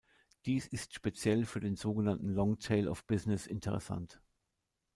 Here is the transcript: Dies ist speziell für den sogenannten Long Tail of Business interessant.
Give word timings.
Dies 0.47 0.65
ist 0.65 0.95
speziell 0.95 1.45
für 1.45 1.59
den 1.59 1.75
sogenannten 1.75 2.29
Long 2.33 2.57
Tail 2.57 2.87
of 2.87 3.05
Business 3.05 3.45
interessant. 3.45 4.19